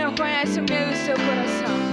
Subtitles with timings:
[0.00, 1.89] Senhor conhece o meu e o seu coração.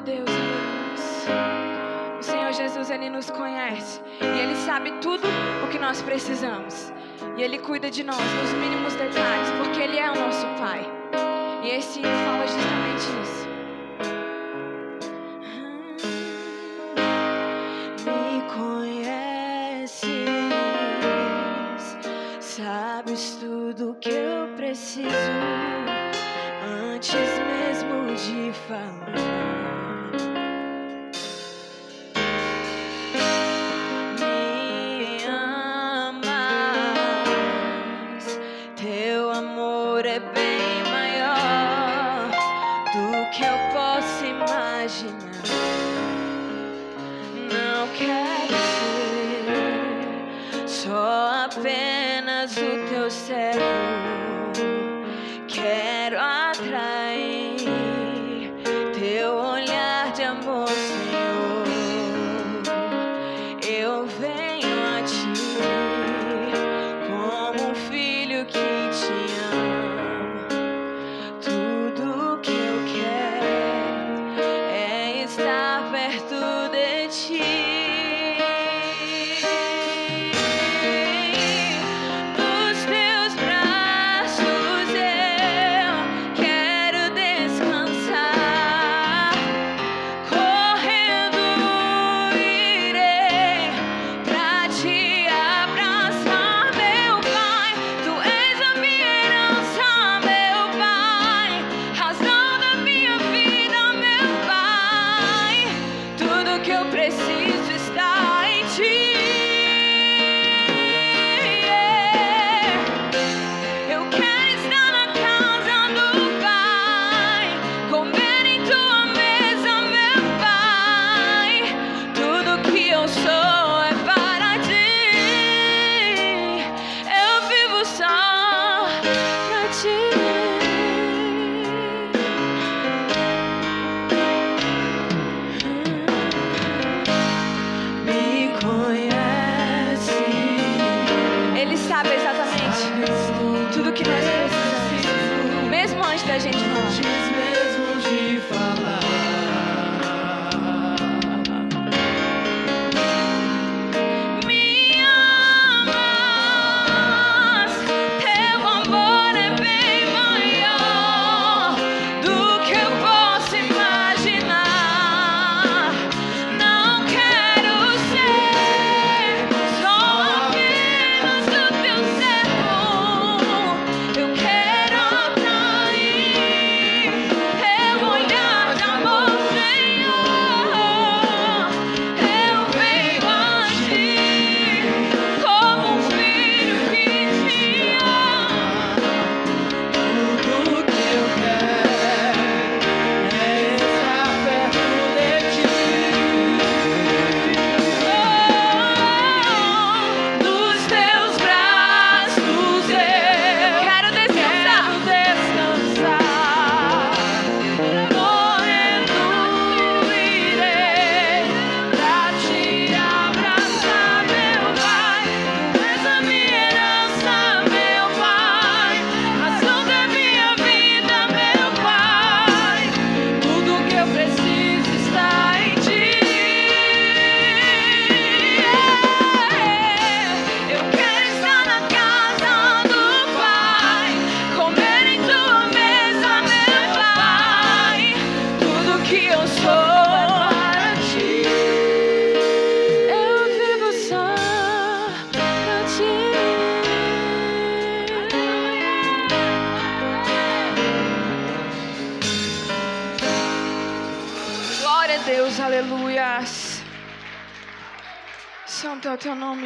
[0.00, 0.30] Glória a Deus.
[2.18, 5.28] O Senhor Jesus, Ele nos conhece e Ele sabe tudo
[5.64, 6.92] o que nós precisamos.
[7.36, 10.86] E Ele cuida de nós nos mínimos detalhes, porque Ele é o nosso Pai.
[11.62, 13.48] E esse hino fala justamente isso.
[15.44, 15.70] Ah,
[18.06, 20.08] me conheces,
[22.40, 25.10] sabes tudo que eu preciso
[26.64, 29.39] antes mesmo de falar.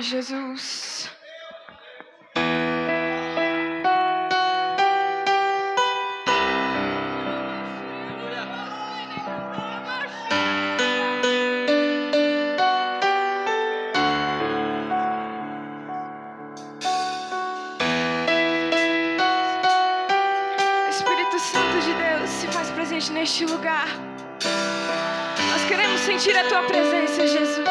[0.04, 1.10] Jesus.
[20.90, 23.88] Espírito Santo de Deus se faz presente neste lugar.
[25.50, 27.63] Nós queremos sentir a tua presença, Jesus.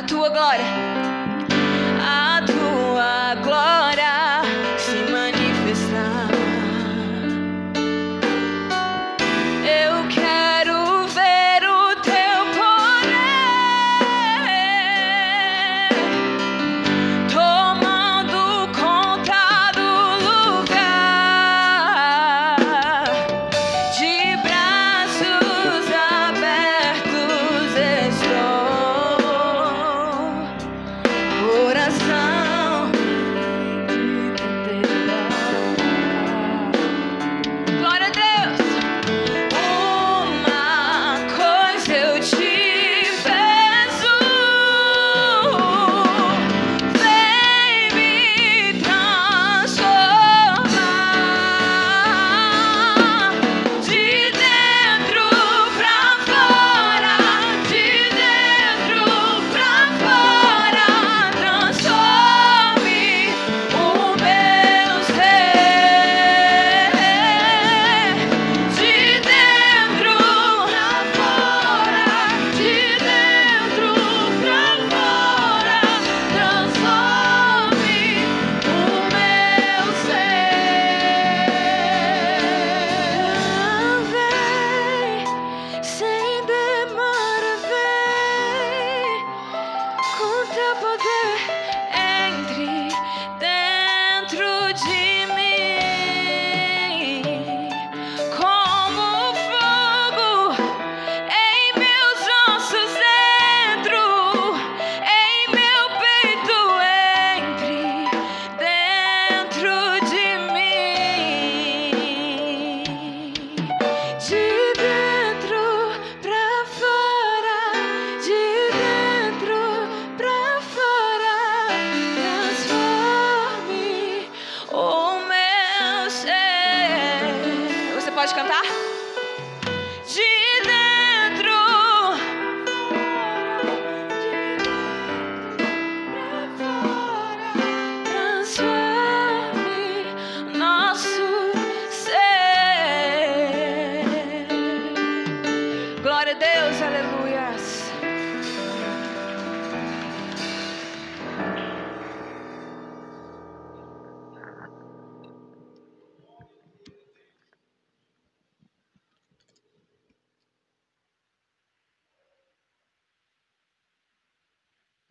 [0.00, 1.09] a tua glória.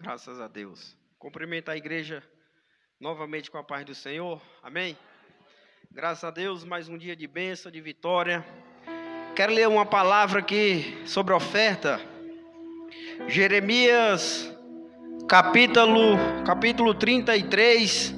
[0.10, 0.98] Graças a Deus.
[1.20, 2.24] Cumprimento a igreja
[3.00, 4.42] novamente com a paz do Senhor.
[4.64, 4.98] Amém?
[5.92, 8.44] Graças a Deus, mais um dia de bênção, de vitória.
[9.36, 12.02] Quero ler uma palavra aqui sobre oferta.
[13.28, 14.52] Jeremias,
[15.28, 18.12] capítulo, capítulo 33,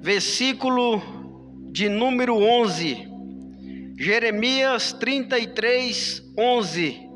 [0.00, 1.02] versículo
[1.72, 3.08] de número 11.
[3.98, 7.09] Jeremias 33, 11.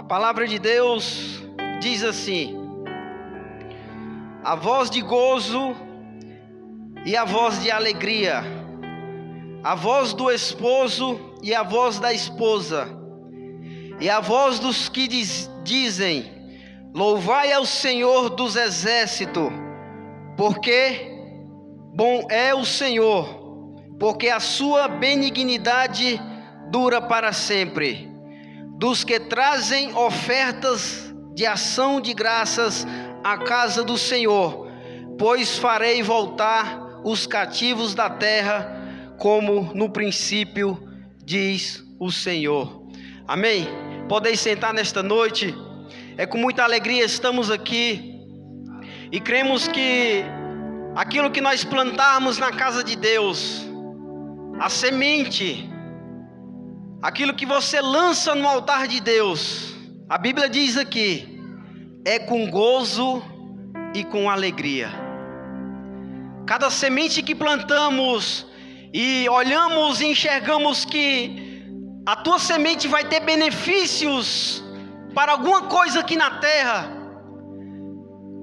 [0.00, 1.44] A palavra de Deus
[1.78, 2.56] diz assim:
[4.42, 5.76] A voz de gozo
[7.04, 8.42] e a voz de alegria,
[9.62, 12.88] a voz do esposo e a voz da esposa,
[14.00, 16.32] e a voz dos que diz- dizem:
[16.94, 19.52] Louvai ao Senhor dos exércitos,
[20.34, 21.10] porque
[21.94, 23.26] bom é o Senhor,
[23.98, 26.18] porque a sua benignidade
[26.70, 28.09] dura para sempre
[28.80, 32.86] dos que trazem ofertas de ação de graças
[33.22, 34.68] à casa do Senhor,
[35.18, 40.82] pois farei voltar os cativos da terra, como no princípio,
[41.22, 42.88] diz o Senhor.
[43.28, 43.68] Amém?
[44.08, 45.54] Podeis sentar nesta noite,
[46.16, 48.18] é com muita alegria estamos aqui
[49.12, 50.24] e cremos que
[50.96, 53.60] aquilo que nós plantarmos na casa de Deus,
[54.58, 55.68] a semente,
[57.02, 59.74] aquilo que você lança no altar de Deus,
[60.08, 61.40] a Bíblia diz aqui,
[62.04, 63.22] é com gozo
[63.94, 64.90] e com alegria.
[66.46, 68.46] Cada semente que plantamos
[68.92, 71.62] e olhamos e enxergamos que
[72.06, 74.62] a tua semente vai ter benefícios
[75.14, 76.90] para alguma coisa aqui na terra.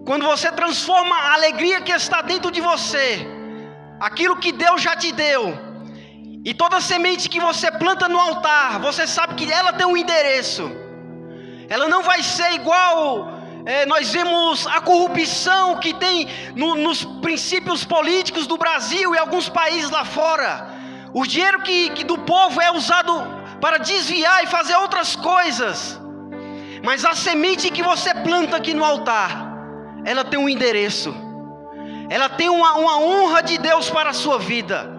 [0.06, 3.28] Quando você transforma a alegria que está dentro de você,
[4.00, 5.67] aquilo que Deus já te deu,
[6.50, 10.64] e toda semente que você planta no altar, você sabe que ela tem um endereço.
[11.74, 13.34] Ela não vai ser igual.
[13.66, 16.26] é, nós vemos a corrupção que tem
[16.56, 20.70] no- nos princípios políticos do Brasil e alguns países lá fora.
[21.14, 23.14] O dinheiro que, que do povo é usado
[23.60, 26.00] para desviar e fazer outras coisas.
[26.82, 29.30] Mas a semente que você planta aqui no altar,
[30.06, 31.14] ela tem um endereço.
[32.10, 34.97] Ela tem uma, uma honra de Deus para a sua vida.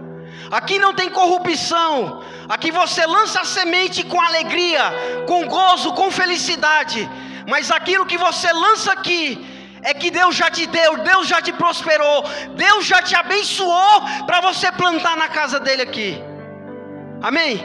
[0.51, 2.23] Aqui não tem corrupção.
[2.49, 4.83] Aqui você lança a semente com alegria,
[5.27, 7.09] com gozo, com felicidade.
[7.47, 9.47] Mas aquilo que você lança aqui
[9.83, 12.25] é que Deus já te deu, Deus já te prosperou,
[12.57, 16.19] Deus já te abençoou para você plantar na casa dele aqui.
[17.23, 17.65] Amém?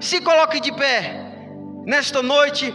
[0.00, 1.22] Se coloque de pé
[1.84, 2.74] nesta noite.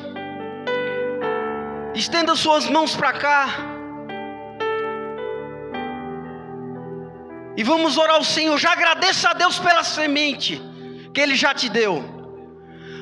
[1.93, 3.76] Estenda suas mãos para cá.
[7.57, 8.55] E vamos orar ao Senhor.
[8.59, 10.61] Já agradeça a Deus pela semente
[11.11, 12.05] que Ele já te deu.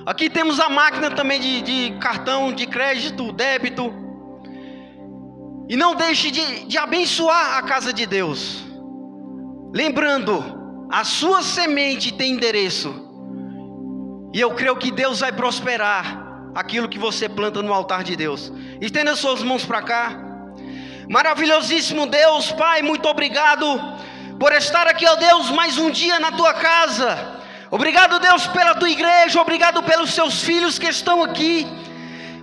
[0.05, 3.93] Aqui temos a máquina também de, de cartão de crédito, débito.
[5.67, 8.63] E não deixe de, de abençoar a casa de Deus.
[9.73, 13.03] Lembrando, a sua semente tem endereço.
[14.33, 18.53] E eu creio que Deus vai prosperar aquilo que você planta no altar de Deus.
[18.79, 20.17] Estenda suas mãos para cá.
[21.09, 23.65] Maravilhosíssimo Deus, Pai, muito obrigado
[24.45, 27.17] por estar aqui, ó Deus, mais um dia na tua casa.
[27.71, 31.65] Obrigado, Deus, pela tua igreja, obrigado pelos seus filhos que estão aqui.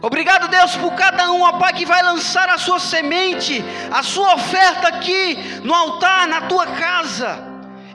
[0.02, 4.34] Obrigado, Deus, por cada um, ó Pai, que vai lançar a sua semente, a sua
[4.34, 7.38] oferta aqui no altar, na tua casa.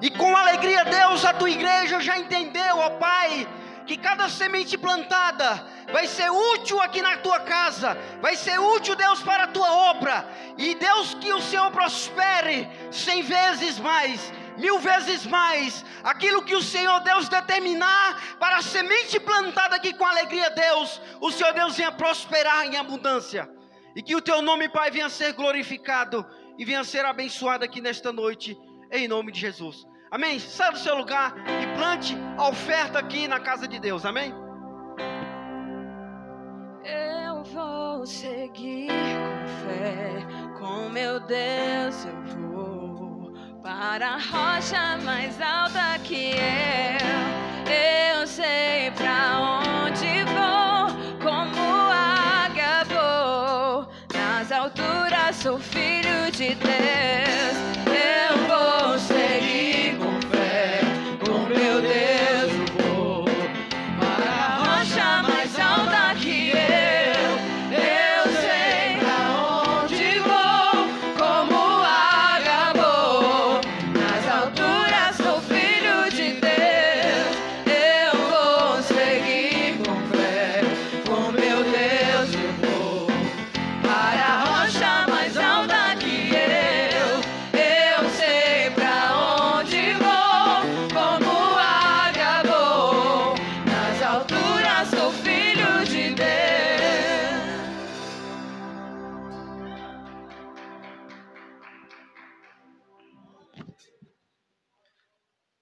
[0.01, 3.45] E com alegria, Deus, a tua igreja já entendeu, ó Pai,
[3.87, 9.23] que cada semente plantada vai ser útil aqui na tua casa, vai ser útil, Deus,
[9.23, 10.27] para a tua obra.
[10.57, 16.61] E Deus, que o Senhor prospere cem vezes mais mil vezes mais aquilo que o
[16.63, 21.91] Senhor Deus determinar para a semente plantada aqui com alegria, Deus, o Senhor Deus venha
[21.91, 23.47] prosperar em abundância
[23.95, 26.25] e que o teu nome, Pai, venha ser glorificado
[26.57, 28.57] e venha ser abençoado aqui nesta noite,
[28.91, 29.85] em nome de Jesus.
[30.09, 30.39] Amém?
[30.39, 34.05] Saia do seu lugar e plante a oferta aqui na casa de Deus.
[34.05, 34.33] Amém?
[36.83, 40.25] Eu vou seguir com fé,
[40.57, 48.17] com meu Deus eu vou para a rocha mais alta que eu.
[48.19, 53.89] Eu sei pra onde vou, como águia vou.
[54.13, 57.26] Nas alturas sou filho de Deus.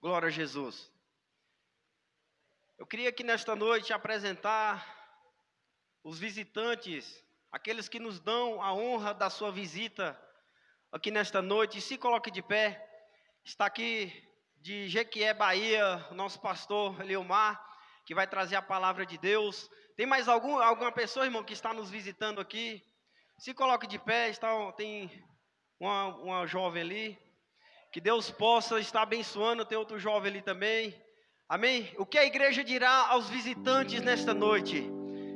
[0.05, 0.87] Glória a Jesus.
[2.77, 4.85] Eu queria aqui nesta noite apresentar
[6.03, 10.15] os visitantes, aqueles que nos dão a honra da sua visita
[10.91, 11.81] aqui nesta noite.
[11.81, 12.87] Se coloque de pé.
[13.43, 14.13] Está aqui
[14.57, 17.59] de Jequié, Bahia, nosso pastor Leomar,
[18.05, 19.67] que vai trazer a palavra de Deus.
[19.95, 22.85] Tem mais algum, alguma pessoa, irmão, que está nos visitando aqui?
[23.39, 24.29] Se coloque de pé.
[24.29, 25.09] Está, tem
[25.79, 27.24] uma, uma jovem ali.
[27.95, 29.63] Que Deus possa estar abençoando.
[29.63, 31.01] Tem outro jovem ali também.
[31.47, 31.95] Amém?
[31.97, 34.85] O que a igreja dirá aos visitantes nesta noite?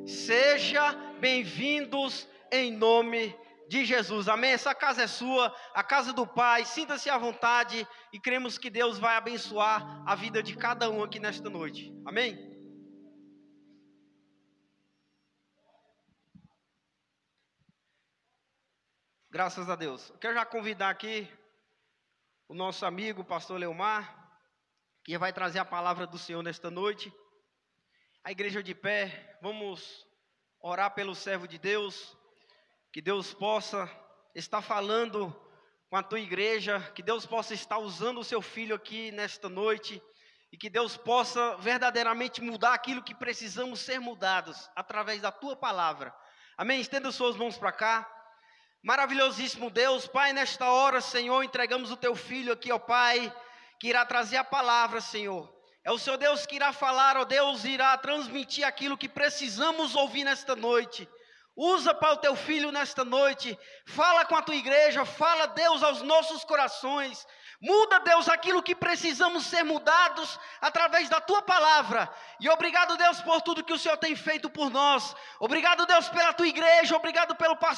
[0.05, 0.91] Seja
[1.21, 3.33] bem-vindos em nome
[3.69, 4.27] de Jesus.
[4.27, 4.51] Amém?
[4.51, 6.65] Essa casa é sua, a casa do Pai.
[6.65, 11.17] Sinta-se à vontade e cremos que Deus vai abençoar a vida de cada um aqui
[11.17, 11.97] nesta noite.
[12.05, 12.37] Amém?
[19.31, 20.09] Graças a Deus.
[20.09, 21.25] Eu quero já convidar aqui
[22.49, 24.27] o nosso amigo, o pastor Leomar,
[25.03, 27.13] que vai trazer a palavra do Senhor nesta noite.
[28.23, 30.07] A igreja de pé, vamos
[30.59, 32.17] orar pelo servo de Deus,
[32.91, 33.87] que Deus possa
[34.33, 35.31] estar falando
[35.91, 40.01] com a tua igreja, que Deus possa estar usando o seu filho aqui nesta noite,
[40.51, 46.11] e que Deus possa verdadeiramente mudar aquilo que precisamos ser mudados através da tua palavra.
[46.57, 46.81] Amém?
[46.81, 48.18] Estenda suas mãos para cá.
[48.81, 53.33] Maravilhosíssimo Deus, Pai, nesta hora, Senhor, entregamos o teu filho aqui, ó Pai,
[53.77, 55.53] que irá trazer a palavra, Senhor.
[55.83, 60.23] É o Senhor Deus que irá falar, ó Deus, irá transmitir aquilo que precisamos ouvir
[60.23, 61.09] nesta noite.
[61.61, 63.59] Usa para o teu filho nesta noite.
[63.85, 65.03] Fala com a tua igreja.
[65.03, 67.27] Fala, Deus, aos nossos corações.
[67.61, 72.09] Muda, Deus, aquilo que precisamos ser mudados através da tua palavra.
[72.39, 75.13] E obrigado, Deus, por tudo que o Senhor tem feito por nós.
[75.37, 76.95] Obrigado, Deus, pela tua igreja.
[76.95, 77.67] Obrigado pelo pastor.